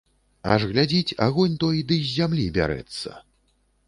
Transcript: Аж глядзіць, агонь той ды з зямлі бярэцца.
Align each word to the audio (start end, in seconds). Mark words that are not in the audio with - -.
Аж 0.53 0.61
глядзіць, 0.69 1.15
агонь 1.25 1.57
той 1.63 1.83
ды 1.91 1.99
з 2.05 2.09
зямлі 2.13 2.47
бярэцца. 2.57 3.11